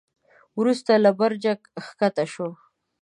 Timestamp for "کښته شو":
1.65-2.49